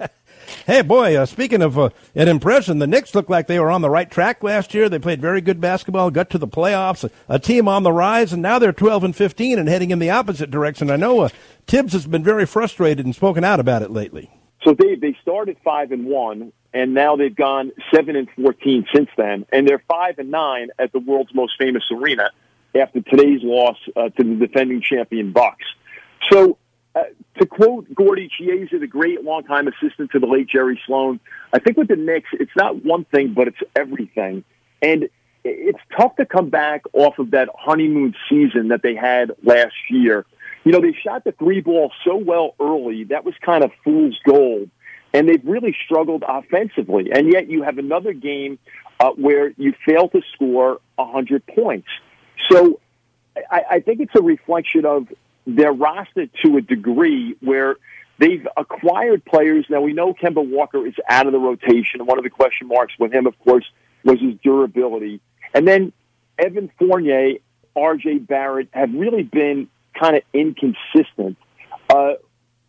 hey, 0.66 0.82
boy. 0.82 1.16
Uh, 1.16 1.26
speaking 1.26 1.62
of 1.62 1.78
uh, 1.78 1.90
an 2.14 2.28
impression, 2.28 2.78
the 2.78 2.86
Knicks 2.86 3.14
looked 3.14 3.30
like 3.30 3.46
they 3.46 3.58
were 3.58 3.70
on 3.70 3.80
the 3.80 3.90
right 3.90 4.10
track 4.10 4.42
last 4.42 4.74
year. 4.74 4.88
They 4.88 4.98
played 4.98 5.20
very 5.20 5.40
good 5.40 5.60
basketball, 5.60 6.10
got 6.10 6.30
to 6.30 6.38
the 6.38 6.48
playoffs, 6.48 7.04
a, 7.04 7.34
a 7.34 7.38
team 7.38 7.68
on 7.68 7.82
the 7.82 7.92
rise, 7.92 8.32
and 8.32 8.42
now 8.42 8.58
they're 8.58 8.72
twelve 8.72 9.04
and 9.04 9.16
fifteen 9.16 9.58
and 9.58 9.68
heading 9.68 9.90
in 9.90 9.98
the 9.98 10.10
opposite 10.10 10.50
direction. 10.50 10.90
I 10.90 10.96
know 10.96 11.20
uh, 11.20 11.28
Thibs 11.66 11.92
has 11.92 12.06
been 12.06 12.24
very 12.24 12.46
frustrated 12.46 13.04
and 13.04 13.14
spoken 13.14 13.44
out 13.44 13.60
about 13.60 13.82
it 13.82 13.90
lately. 13.90 14.30
So, 14.64 14.74
Dave, 14.74 15.00
they 15.00 15.16
started 15.22 15.56
five 15.64 15.90
and 15.90 16.06
one, 16.06 16.52
and 16.72 16.94
now 16.94 17.16
they've 17.16 17.34
gone 17.34 17.72
seven 17.92 18.14
and 18.16 18.28
fourteen 18.36 18.86
since 18.94 19.08
then, 19.16 19.46
and 19.52 19.66
they're 19.66 19.82
five 19.88 20.18
and 20.18 20.30
nine 20.30 20.68
at 20.78 20.92
the 20.92 21.00
world's 21.00 21.34
most 21.34 21.54
famous 21.58 21.84
arena 21.90 22.30
after 22.74 23.00
today's 23.00 23.40
loss 23.42 23.76
uh, 23.96 24.08
to 24.10 24.24
the 24.24 24.46
defending 24.46 24.82
champion 24.82 25.32
Bucks. 25.32 25.64
So, 26.30 26.58
uh, 26.94 27.04
to 27.40 27.46
quote 27.46 27.92
Gordie 27.94 28.30
Chiesa, 28.36 28.78
the 28.78 28.86
great 28.86 29.24
longtime 29.24 29.68
assistant 29.68 30.10
to 30.12 30.18
the 30.18 30.26
late 30.26 30.48
Jerry 30.48 30.80
Sloan, 30.86 31.20
I 31.52 31.58
think 31.58 31.76
with 31.76 31.88
the 31.88 31.96
Knicks, 31.96 32.28
it's 32.32 32.54
not 32.56 32.84
one 32.84 33.04
thing, 33.04 33.32
but 33.34 33.48
it's 33.48 33.60
everything. 33.74 34.44
And 34.82 35.08
it's 35.44 35.78
tough 35.96 36.16
to 36.16 36.26
come 36.26 36.50
back 36.50 36.82
off 36.92 37.18
of 37.18 37.32
that 37.32 37.48
honeymoon 37.58 38.14
season 38.28 38.68
that 38.68 38.82
they 38.82 38.94
had 38.94 39.32
last 39.42 39.74
year. 39.90 40.24
You 40.64 40.72
know, 40.72 40.80
they 40.80 40.92
shot 40.92 41.24
the 41.24 41.32
three 41.32 41.60
ball 41.60 41.92
so 42.04 42.16
well 42.16 42.54
early. 42.60 43.04
That 43.04 43.24
was 43.24 43.34
kind 43.40 43.64
of 43.64 43.72
fool's 43.84 44.18
gold. 44.24 44.70
And 45.12 45.28
they've 45.28 45.44
really 45.44 45.76
struggled 45.84 46.24
offensively. 46.26 47.10
And 47.12 47.32
yet 47.32 47.50
you 47.50 47.62
have 47.62 47.78
another 47.78 48.12
game 48.12 48.58
uh, 49.00 49.10
where 49.10 49.52
you 49.56 49.74
fail 49.84 50.08
to 50.08 50.22
score 50.34 50.80
100 50.96 51.46
points. 51.46 51.88
So 52.50 52.80
I, 53.50 53.62
I 53.70 53.80
think 53.80 54.00
it's 54.00 54.14
a 54.14 54.22
reflection 54.22 54.84
of 54.84 55.08
their 55.46 55.72
roster 55.72 56.26
to 56.44 56.56
a 56.56 56.60
degree 56.60 57.36
where 57.40 57.76
they've 58.18 58.46
acquired 58.56 59.24
players. 59.24 59.66
Now 59.68 59.80
we 59.80 59.92
know 59.92 60.14
Kemba 60.14 60.46
Walker 60.46 60.86
is 60.86 60.94
out 61.08 61.26
of 61.26 61.32
the 61.32 61.38
rotation, 61.38 62.00
and 62.00 62.06
one 62.06 62.18
of 62.18 62.24
the 62.24 62.30
question 62.30 62.68
marks 62.68 62.94
with 62.98 63.12
him, 63.12 63.26
of 63.26 63.38
course, 63.40 63.64
was 64.04 64.20
his 64.20 64.34
durability. 64.42 65.20
And 65.54 65.66
then 65.66 65.92
Evan 66.38 66.70
Fournier, 66.78 67.34
R.J. 67.76 68.18
Barrett 68.18 68.68
have 68.72 68.92
really 68.92 69.22
been 69.22 69.68
kind 69.98 70.16
of 70.16 70.22
inconsistent. 70.32 71.36
Uh, 71.88 72.14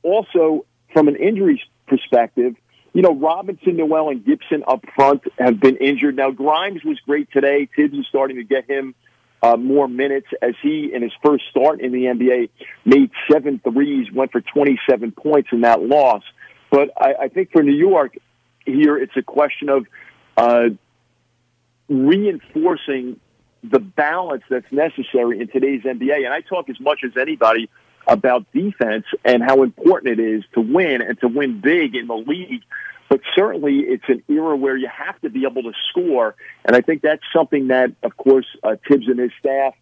also, 0.01 0.65
from 0.91 1.08
an 1.08 1.15
injuries 1.15 1.60
perspective, 1.88 2.55
you 2.93 3.01
know, 3.01 3.15
Robinson, 3.15 3.77
Noel, 3.77 4.10
and 4.10 4.24
Gibson 4.24 4.63
up 4.67 4.84
front 4.96 5.24
have 5.39 5.60
been 5.60 5.77
injured. 5.77 6.15
Now, 6.15 6.29
Grimes 6.29 6.84
was 6.84 7.00
great 7.00 7.32
today. 7.32 7.67
Thibs 7.75 7.98
is 7.98 8.05
starting 8.08 8.38
to 8.38 8.43
get 8.43 8.70
him 8.70 8.93
uh, 9.43 9.57
more 9.57 9.89
minutes 9.89 10.27
as 10.41 10.55
he, 10.63 10.89
in 10.93 11.01
his 11.01 11.12
first 11.23 11.43
start 11.51 11.81
in 11.81 11.91
the 11.91 12.05
NBA, 12.05 12.50
made 12.85 13.12
seven 13.29 13.59
threes, 13.59 14.09
went 14.12 14.31
for 14.31 14.39
27 14.39 15.12
points 15.12 15.50
in 15.51 15.62
that 15.62 15.81
loss. 15.81 16.23
But 16.71 16.91
I, 16.97 17.13
I 17.23 17.27
think 17.27 17.51
for 17.51 17.62
New 17.62 17.75
York 17.75 18.17
here, 18.65 18.97
it's 18.97 19.15
a 19.17 19.21
question 19.21 19.67
of 19.67 19.85
uh, 20.38 20.69
reinforcing 21.89 23.19
the 23.63 23.79
balance 23.79 24.43
that's 24.50 24.71
necessary 24.71 25.41
in 25.41 25.50
today's 25.50 25.83
NBA. 25.83 26.23
And 26.23 26.33
I 26.33 26.39
talk 26.39 26.69
as 26.69 26.79
much 26.79 27.01
as 27.03 27.12
anybody 27.17 27.69
about 28.07 28.45
defense 28.53 29.05
and 29.25 29.43
how 29.43 29.63
important 29.63 30.19
it 30.19 30.23
is 30.23 30.43
to 30.53 30.62
win 30.62 31.01
and 31.01 31.19
to 31.19 31.27
win 31.27 31.59
big 31.59 31.95
in 31.95 32.07
the 32.07 32.15
league. 32.15 32.62
But 33.13 33.22
certainly, 33.36 33.82
it's 33.82 34.05
an 34.08 34.24
era 34.27 34.58
where 34.58 34.75
you 34.75 34.88
have 34.88 35.22
to 35.22 35.29
be 35.29 35.46
able 35.46 35.62
to 35.62 35.74
score, 35.91 36.34
and 36.65 36.75
I 36.75 36.82
think 36.82 37.03
that's 37.03 37.22
something 37.32 37.67
that, 37.67 37.91
of 38.01 38.17
course, 38.17 38.48
uh, 38.63 38.77
Thibs 38.88 39.08
and 39.08 39.20
his 39.20 39.29
staff 39.39 39.75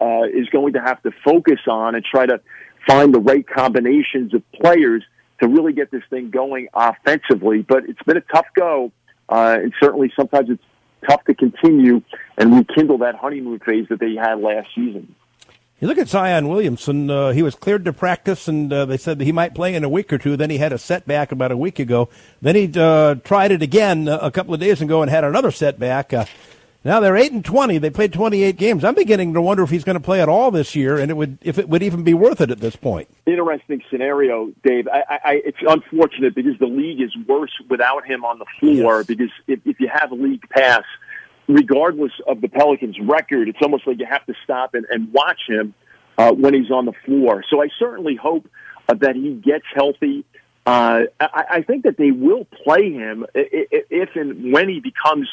uh, 0.00 0.22
is 0.22 0.48
going 0.48 0.72
to 0.72 0.80
have 0.80 1.02
to 1.02 1.10
focus 1.22 1.60
on 1.68 1.96
and 1.96 2.02
try 2.02 2.24
to 2.24 2.40
find 2.86 3.12
the 3.14 3.20
right 3.20 3.46
combinations 3.46 4.32
of 4.32 4.42
players 4.52 5.04
to 5.42 5.48
really 5.48 5.74
get 5.74 5.90
this 5.90 6.02
thing 6.08 6.30
going 6.30 6.68
offensively. 6.72 7.60
But 7.60 7.84
it's 7.90 8.02
been 8.06 8.16
a 8.16 8.22
tough 8.22 8.46
go, 8.56 8.90
uh, 9.28 9.58
and 9.60 9.74
certainly 9.78 10.10
sometimes 10.16 10.48
it's 10.48 10.64
tough 11.06 11.22
to 11.24 11.34
continue 11.34 12.00
and 12.38 12.56
rekindle 12.56 12.96
that 13.00 13.16
honeymoon 13.16 13.58
phase 13.58 13.84
that 13.90 14.00
they 14.00 14.14
had 14.14 14.40
last 14.40 14.68
season. 14.74 15.14
You 15.80 15.86
look 15.86 15.98
at 15.98 16.08
Zion 16.08 16.48
Williamson. 16.48 17.08
Uh, 17.08 17.30
he 17.30 17.42
was 17.42 17.54
cleared 17.54 17.84
to 17.84 17.92
practice, 17.92 18.48
and 18.48 18.72
uh, 18.72 18.84
they 18.84 18.96
said 18.96 19.20
that 19.20 19.24
he 19.24 19.30
might 19.30 19.54
play 19.54 19.76
in 19.76 19.84
a 19.84 19.88
week 19.88 20.12
or 20.12 20.18
two. 20.18 20.36
Then 20.36 20.50
he 20.50 20.58
had 20.58 20.72
a 20.72 20.78
setback 20.78 21.30
about 21.30 21.52
a 21.52 21.56
week 21.56 21.78
ago. 21.78 22.08
Then 22.42 22.56
he 22.56 22.72
uh, 22.76 23.14
tried 23.16 23.52
it 23.52 23.62
again 23.62 24.08
a 24.08 24.32
couple 24.32 24.52
of 24.52 24.58
days 24.58 24.82
ago 24.82 25.02
and 25.02 25.10
had 25.10 25.22
another 25.22 25.52
setback. 25.52 26.12
Uh, 26.12 26.24
now 26.84 26.98
they're 26.98 27.16
eight 27.16 27.30
and 27.30 27.44
twenty. 27.44 27.78
They 27.78 27.90
played 27.90 28.12
twenty-eight 28.12 28.56
games. 28.56 28.82
I'm 28.82 28.96
beginning 28.96 29.34
to 29.34 29.40
wonder 29.40 29.62
if 29.62 29.70
he's 29.70 29.84
going 29.84 29.94
to 29.94 30.02
play 30.02 30.20
at 30.20 30.28
all 30.28 30.50
this 30.50 30.74
year, 30.74 30.98
and 30.98 31.12
it 31.12 31.14
would 31.14 31.38
if 31.42 31.58
it 31.58 31.68
would 31.68 31.84
even 31.84 32.02
be 32.02 32.14
worth 32.14 32.40
it 32.40 32.50
at 32.50 32.58
this 32.58 32.74
point. 32.74 33.08
Interesting 33.26 33.80
scenario, 33.88 34.52
Dave. 34.64 34.88
I, 34.88 35.20
I, 35.24 35.42
it's 35.44 35.58
unfortunate 35.60 36.34
because 36.34 36.58
the 36.58 36.66
league 36.66 37.00
is 37.00 37.14
worse 37.28 37.52
without 37.68 38.04
him 38.04 38.24
on 38.24 38.40
the 38.40 38.46
floor. 38.58 38.98
Yes. 38.98 39.06
Because 39.06 39.30
if, 39.46 39.60
if 39.64 39.78
you 39.78 39.88
have 39.92 40.10
a 40.10 40.16
league 40.16 40.48
pass 40.50 40.82
regardless 41.48 42.12
of 42.26 42.40
the 42.40 42.48
Pelicans' 42.48 43.00
record, 43.00 43.48
it's 43.48 43.58
almost 43.62 43.86
like 43.86 43.98
you 43.98 44.06
have 44.06 44.24
to 44.26 44.34
stop 44.44 44.74
and, 44.74 44.86
and 44.90 45.12
watch 45.12 45.40
him 45.48 45.74
uh, 46.18 46.32
when 46.32 46.54
he's 46.54 46.70
on 46.70 46.84
the 46.84 46.92
floor. 47.04 47.42
So 47.50 47.62
I 47.62 47.68
certainly 47.78 48.16
hope 48.16 48.48
uh, 48.88 48.94
that 48.94 49.16
he 49.16 49.32
gets 49.34 49.64
healthy. 49.74 50.24
Uh, 50.66 51.04
I, 51.18 51.44
I 51.50 51.62
think 51.62 51.84
that 51.84 51.96
they 51.96 52.10
will 52.10 52.44
play 52.64 52.92
him 52.92 53.24
if 53.34 54.10
and 54.14 54.52
when 54.52 54.68
he 54.68 54.80
becomes 54.80 55.28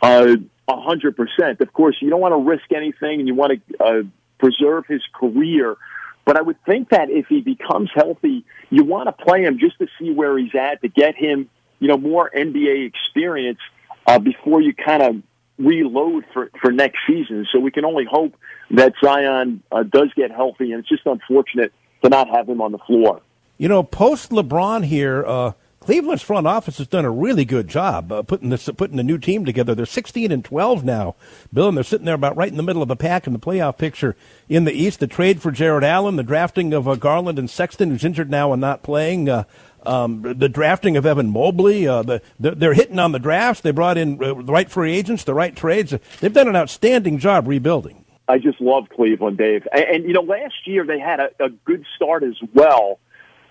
uh, 0.00 0.36
a 0.66 0.80
hundred 0.80 1.16
percent. 1.16 1.60
Of 1.60 1.72
course, 1.72 1.96
you 2.00 2.08
don't 2.08 2.20
want 2.20 2.32
to 2.32 2.50
risk 2.50 2.72
anything, 2.74 3.20
and 3.20 3.28
you 3.28 3.34
want 3.34 3.60
to 3.68 3.84
uh, 3.84 4.02
preserve 4.38 4.86
his 4.86 5.02
career. 5.12 5.76
But 6.24 6.36
I 6.36 6.42
would 6.42 6.62
think 6.64 6.90
that 6.90 7.10
if 7.10 7.26
he 7.26 7.40
becomes 7.40 7.90
healthy, 7.94 8.44
you 8.70 8.84
want 8.84 9.06
to 9.06 9.24
play 9.24 9.42
him 9.42 9.58
just 9.58 9.78
to 9.78 9.88
see 9.98 10.12
where 10.12 10.36
he's 10.38 10.54
at 10.54 10.80
to 10.82 10.88
get 10.88 11.16
him, 11.16 11.48
you 11.80 11.88
know, 11.88 11.96
more 11.96 12.30
NBA 12.34 12.86
experience 12.86 13.60
uh, 14.06 14.18
before 14.18 14.60
you 14.60 14.74
kind 14.74 15.02
of 15.02 15.22
reload 15.58 16.24
for, 16.32 16.50
for 16.60 16.70
next 16.72 16.98
season. 17.06 17.46
So 17.52 17.58
we 17.58 17.70
can 17.70 17.84
only 17.84 18.04
hope 18.04 18.34
that 18.70 18.94
Zion 19.02 19.62
uh, 19.72 19.82
does 19.82 20.12
get 20.14 20.30
healthy, 20.30 20.72
and 20.72 20.80
it's 20.80 20.88
just 20.88 21.06
unfortunate 21.06 21.72
to 22.02 22.08
not 22.08 22.28
have 22.28 22.48
him 22.48 22.60
on 22.60 22.72
the 22.72 22.78
floor. 22.78 23.20
You 23.56 23.68
know, 23.68 23.82
post 23.82 24.30
LeBron 24.30 24.84
here, 24.84 25.24
uh, 25.26 25.52
Cleveland's 25.80 26.22
front 26.22 26.46
office 26.46 26.78
has 26.78 26.86
done 26.86 27.04
a 27.04 27.10
really 27.10 27.44
good 27.44 27.66
job 27.66 28.12
uh, 28.12 28.22
putting 28.22 28.50
this 28.50 28.68
putting 28.76 29.00
a 29.00 29.02
new 29.02 29.16
team 29.16 29.44
together. 29.44 29.74
They're 29.74 29.86
16 29.86 30.30
and 30.30 30.44
12 30.44 30.84
now, 30.84 31.16
Bill, 31.52 31.68
and 31.68 31.76
they're 31.76 31.82
sitting 31.82 32.04
there 32.04 32.14
about 32.14 32.36
right 32.36 32.50
in 32.50 32.56
the 32.56 32.62
middle 32.62 32.82
of 32.82 32.88
the 32.88 32.94
pack 32.94 33.26
in 33.26 33.32
the 33.32 33.38
playoff 33.38 33.78
picture 33.78 34.14
in 34.48 34.64
the 34.64 34.72
East. 34.72 35.00
The 35.00 35.06
trade 35.06 35.40
for 35.40 35.50
Jarrett 35.50 35.84
Allen, 35.84 36.16
the 36.16 36.22
drafting 36.22 36.74
of 36.74 36.86
uh, 36.86 36.96
Garland 36.96 37.38
and 37.38 37.48
Sexton, 37.48 37.90
who's 37.90 38.04
injured 38.04 38.30
now 38.30 38.52
and 38.52 38.60
not 38.60 38.82
playing. 38.82 39.28
Uh, 39.28 39.44
um, 39.84 40.22
the 40.22 40.48
drafting 40.48 40.96
of 40.96 41.06
Evan 41.06 41.30
Mobley, 41.30 41.86
uh, 41.86 42.02
the, 42.02 42.22
the, 42.38 42.52
they're 42.52 42.74
hitting 42.74 42.98
on 42.98 43.12
the 43.12 43.18
drafts. 43.18 43.60
They 43.62 43.70
brought 43.70 43.98
in 43.98 44.22
uh, 44.22 44.34
the 44.34 44.52
right 44.52 44.70
free 44.70 44.96
agents, 44.96 45.24
the 45.24 45.34
right 45.34 45.54
trades. 45.54 45.94
They've 46.20 46.32
done 46.32 46.48
an 46.48 46.56
outstanding 46.56 47.18
job 47.18 47.46
rebuilding. 47.46 48.04
I 48.28 48.38
just 48.38 48.60
love 48.60 48.88
Cleveland, 48.90 49.38
Dave. 49.38 49.66
And, 49.72 49.84
and 49.84 50.04
you 50.04 50.12
know, 50.12 50.20
last 50.20 50.66
year 50.66 50.84
they 50.84 50.98
had 50.98 51.20
a, 51.20 51.30
a 51.40 51.48
good 51.48 51.84
start 51.96 52.22
as 52.22 52.36
well. 52.52 52.98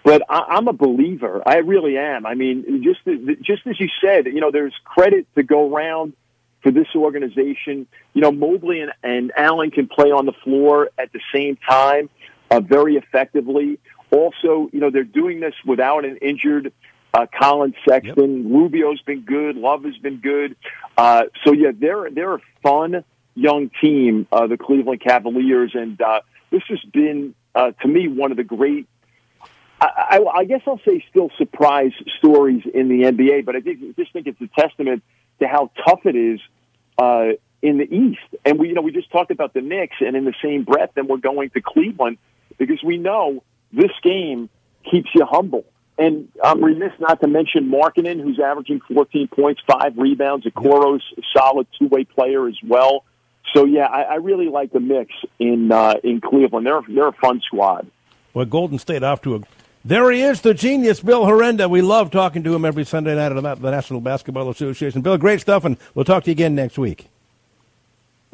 But 0.04 0.22
I, 0.30 0.40
I'm 0.50 0.68
a 0.68 0.74
believer. 0.74 1.42
I 1.46 1.58
really 1.58 1.98
am. 1.98 2.26
I 2.26 2.36
mean, 2.36 2.84
just 2.84 3.00
just 3.42 3.68
as 3.68 3.80
you 3.80 3.90
said, 4.02 4.28
you 4.28 4.40
know, 4.40 4.52
there's 4.52 4.74
credit 4.86 5.28
to 5.36 5.44
go 5.44 5.74
around 5.74 6.14
for 6.62 6.72
this 6.72 6.88
organization. 6.96 7.88
You 8.14 8.22
know, 8.22 8.32
Mobley 8.32 8.82
and, 8.82 8.92
and 9.04 9.32
Allen 9.36 9.72
can 9.72 9.88
play 9.88 10.12
on 10.12 10.26
the 10.26 10.34
floor 10.44 10.90
at 10.98 11.12
the 11.12 11.20
same 11.34 11.58
time 11.58 12.10
uh, 12.52 12.60
very 12.60 12.96
effectively. 12.96 13.80
Also, 14.12 14.70
you 14.72 14.80
know, 14.80 14.90
they're 14.90 15.04
doing 15.04 15.40
this 15.40 15.54
without 15.66 16.06
an 16.06 16.18
injured 16.18 16.72
uh, 17.14 17.26
Collin 17.38 17.74
Sexton. 17.88 18.44
Yep. 18.44 18.52
Rubio's 18.52 19.02
been 19.02 19.22
good. 19.22 19.56
Love 19.56 19.84
has 19.84 19.98
been 19.98 20.18
good. 20.18 20.56
Uh, 20.98 21.24
so 21.44 21.52
yeah, 21.52 21.72
they're 21.78 22.10
they're 22.12 22.36
a 22.36 22.42
fun 22.64 23.04
young 23.36 23.70
team, 23.82 24.28
uh, 24.32 24.48
the 24.48 24.58
Cleveland 24.58 25.02
Cavaliers, 25.02 25.72
and 25.74 26.02
uh, 26.02 26.22
this 26.52 26.64
has 26.70 26.80
been 26.92 27.36
uh, 27.56 27.72
to 27.72 27.88
me 27.88 28.08
one 28.08 28.32
of 28.32 28.38
the 28.38 28.44
great. 28.44 28.88
I, 29.80 30.20
I, 30.26 30.40
I 30.40 30.44
guess 30.46 30.62
I'll 30.66 30.82
say 30.88 31.06
still 31.10 31.30
surprise 31.38 31.92
stories 32.18 32.64
in 32.74 32.88
the 32.88 33.04
NBA, 33.04 33.46
but 33.46 33.56
I 33.56 33.62
think, 33.62 33.96
just 33.96 34.12
think 34.12 34.26
it's 34.26 34.42
a 34.42 34.48
testament 34.60 35.04
to 35.40 35.48
how 35.48 35.70
tough 35.86 36.00
it 36.06 36.16
is 36.16 36.40
uh, 36.98 37.34
in 37.62 37.78
the 37.78 37.84
East. 37.84 38.42
And 38.44 38.58
we, 38.58 38.70
you 38.70 38.74
know, 38.74 38.82
we 38.82 38.92
just 38.92 39.12
talked 39.12 39.30
about 39.30 39.54
the 39.54 39.62
Knicks, 39.62 39.98
and 40.00 40.16
in 40.16 40.26
the 40.26 40.34
same 40.42 40.64
breath, 40.64 40.92
then 40.96 41.08
we're 41.08 41.18
going 41.18 41.52
to 41.52 41.62
Cleveland 41.62 42.18
because 42.58 42.82
we 42.84 42.98
know 42.98 43.44
this 43.72 43.92
game 44.04 44.50
keeps 44.90 45.10
you 45.14 45.26
humble. 45.26 45.66
And 45.98 46.28
I'm 46.44 46.64
remiss 46.64 46.92
not 47.00 47.22
to 47.22 47.28
mention 47.28 47.72
Markkanen, 47.72 48.22
who's 48.22 48.40
averaging 48.40 48.82
14 48.94 49.30
points, 49.30 49.62
five 49.68 49.98
rebounds. 49.98 50.46
Okoro's 50.46 51.04
a 51.18 51.22
solid 51.36 51.66
two-way 51.80 52.04
player 52.04 52.48
as 52.48 52.58
well. 52.64 53.04
So 53.56 53.66
yeah, 53.66 53.86
I, 53.86 54.02
I 54.02 54.16
really 54.16 54.50
like 54.50 54.72
the 54.72 54.80
mix 54.80 55.12
in 55.40 55.72
uh, 55.72 55.96
in 56.04 56.22
Cleveland. 56.22 56.68
They're 56.68 56.82
they're 56.88 57.08
a 57.08 57.14
fun 57.14 57.42
squad. 57.46 57.90
Well, 58.34 58.46
Golden 58.46 58.78
State 58.78 59.04
off 59.04 59.22
to 59.24 59.36
a. 59.36 59.42
There 59.86 60.12
he 60.12 60.22
is, 60.22 60.42
the 60.42 60.54
genius, 60.54 61.00
Bill 61.00 61.26
Herenda. 61.26 61.70
We 61.70 61.82
love 61.82 62.12
talking 62.12 62.44
to 62.44 62.54
him 62.54 62.66
every 62.66 62.84
Sunday 62.84 63.16
night 63.16 63.32
at 63.32 63.62
the 63.62 63.72
National 63.72 64.02
Basketball 64.02 64.50
Association. 64.50 65.02
Bill, 65.02 65.18
great 65.18 65.40
stuff, 65.40 65.64
and 65.64 65.78
we'll 65.96 66.04
talk 66.04 66.26
to 66.26 66.30
you 66.30 66.34
again 66.34 66.54
next 66.54 66.78
week. 66.78 67.08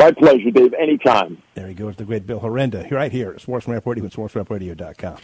My 0.03 0.12
pleasure, 0.12 0.51
Dave. 0.51 0.74
Anytime. 0.74 1.41
There 1.53 1.65
he 1.65 1.74
goes, 1.74 1.95
the 1.95 2.03
great 2.03 2.27
Bill 2.27 2.41
Herenda, 2.41 2.91
right 2.91 3.10
here 3.10 3.31
at 3.31 3.39
Sports 3.39 3.69
Report, 3.69 3.98
even 3.98 4.10
SportsMapRadio.com. 4.10 5.17